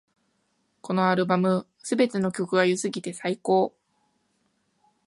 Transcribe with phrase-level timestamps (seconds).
[0.81, 3.75] このアルバム、すべての曲が良すぎて最高